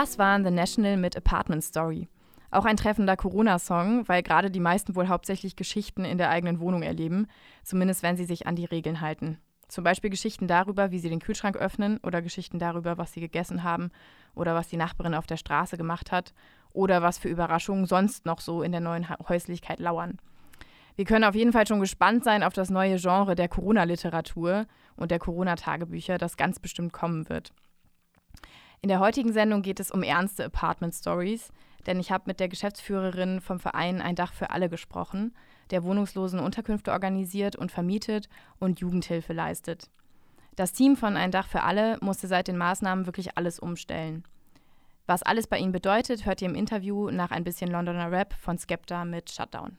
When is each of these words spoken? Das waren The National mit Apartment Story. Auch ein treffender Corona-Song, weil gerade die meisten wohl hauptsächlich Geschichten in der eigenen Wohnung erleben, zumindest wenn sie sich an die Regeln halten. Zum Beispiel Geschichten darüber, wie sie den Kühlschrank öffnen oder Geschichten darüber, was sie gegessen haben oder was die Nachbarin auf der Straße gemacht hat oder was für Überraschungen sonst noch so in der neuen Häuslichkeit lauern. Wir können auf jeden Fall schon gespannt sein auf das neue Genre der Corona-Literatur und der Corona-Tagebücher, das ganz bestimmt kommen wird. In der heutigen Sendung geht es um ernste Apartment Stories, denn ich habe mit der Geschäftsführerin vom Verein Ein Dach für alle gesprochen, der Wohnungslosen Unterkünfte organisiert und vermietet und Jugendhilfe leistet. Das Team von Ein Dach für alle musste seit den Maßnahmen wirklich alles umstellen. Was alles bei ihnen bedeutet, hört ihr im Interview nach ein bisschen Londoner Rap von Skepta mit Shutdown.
Das 0.00 0.16
waren 0.16 0.44
The 0.44 0.52
National 0.52 0.96
mit 0.96 1.16
Apartment 1.16 1.64
Story. 1.64 2.06
Auch 2.52 2.64
ein 2.64 2.76
treffender 2.76 3.16
Corona-Song, 3.16 4.06
weil 4.06 4.22
gerade 4.22 4.48
die 4.48 4.60
meisten 4.60 4.94
wohl 4.94 5.08
hauptsächlich 5.08 5.56
Geschichten 5.56 6.04
in 6.04 6.18
der 6.18 6.30
eigenen 6.30 6.60
Wohnung 6.60 6.84
erleben, 6.84 7.26
zumindest 7.64 8.04
wenn 8.04 8.16
sie 8.16 8.24
sich 8.24 8.46
an 8.46 8.54
die 8.54 8.64
Regeln 8.64 9.00
halten. 9.00 9.38
Zum 9.66 9.82
Beispiel 9.82 10.08
Geschichten 10.08 10.46
darüber, 10.46 10.92
wie 10.92 11.00
sie 11.00 11.08
den 11.08 11.18
Kühlschrank 11.18 11.56
öffnen 11.56 11.98
oder 12.04 12.22
Geschichten 12.22 12.60
darüber, 12.60 12.96
was 12.96 13.12
sie 13.12 13.20
gegessen 13.20 13.64
haben 13.64 13.90
oder 14.36 14.54
was 14.54 14.68
die 14.68 14.76
Nachbarin 14.76 15.16
auf 15.16 15.26
der 15.26 15.36
Straße 15.36 15.76
gemacht 15.76 16.12
hat 16.12 16.32
oder 16.72 17.02
was 17.02 17.18
für 17.18 17.28
Überraschungen 17.28 17.86
sonst 17.86 18.24
noch 18.24 18.40
so 18.40 18.62
in 18.62 18.70
der 18.70 18.80
neuen 18.80 19.08
Häuslichkeit 19.28 19.80
lauern. 19.80 20.18
Wir 20.94 21.06
können 21.06 21.24
auf 21.24 21.34
jeden 21.34 21.52
Fall 21.52 21.66
schon 21.66 21.80
gespannt 21.80 22.22
sein 22.22 22.44
auf 22.44 22.52
das 22.52 22.70
neue 22.70 22.98
Genre 22.98 23.34
der 23.34 23.48
Corona-Literatur 23.48 24.66
und 24.94 25.10
der 25.10 25.18
Corona-Tagebücher, 25.18 26.18
das 26.18 26.36
ganz 26.36 26.60
bestimmt 26.60 26.92
kommen 26.92 27.28
wird. 27.28 27.52
In 28.80 28.88
der 28.88 29.00
heutigen 29.00 29.32
Sendung 29.32 29.62
geht 29.62 29.80
es 29.80 29.90
um 29.90 30.04
ernste 30.04 30.44
Apartment 30.44 30.94
Stories, 30.94 31.52
denn 31.86 31.98
ich 31.98 32.12
habe 32.12 32.24
mit 32.26 32.38
der 32.38 32.48
Geschäftsführerin 32.48 33.40
vom 33.40 33.58
Verein 33.58 34.00
Ein 34.00 34.14
Dach 34.14 34.32
für 34.32 34.50
alle 34.50 34.68
gesprochen, 34.68 35.34
der 35.70 35.82
Wohnungslosen 35.82 36.38
Unterkünfte 36.38 36.92
organisiert 36.92 37.56
und 37.56 37.72
vermietet 37.72 38.28
und 38.60 38.78
Jugendhilfe 38.78 39.32
leistet. 39.32 39.90
Das 40.54 40.72
Team 40.72 40.96
von 40.96 41.16
Ein 41.16 41.32
Dach 41.32 41.48
für 41.48 41.62
alle 41.62 41.98
musste 42.00 42.28
seit 42.28 42.46
den 42.46 42.56
Maßnahmen 42.56 43.06
wirklich 43.06 43.36
alles 43.36 43.58
umstellen. 43.58 44.24
Was 45.06 45.22
alles 45.22 45.46
bei 45.46 45.58
ihnen 45.58 45.72
bedeutet, 45.72 46.26
hört 46.26 46.42
ihr 46.42 46.48
im 46.48 46.54
Interview 46.54 47.10
nach 47.10 47.30
ein 47.30 47.44
bisschen 47.44 47.70
Londoner 47.70 48.12
Rap 48.12 48.34
von 48.34 48.58
Skepta 48.58 49.04
mit 49.04 49.30
Shutdown. 49.30 49.78